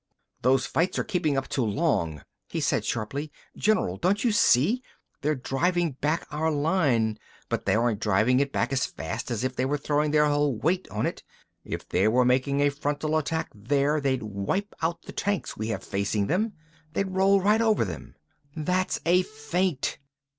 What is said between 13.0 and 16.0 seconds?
attack there, they'd wipe out the tanks we have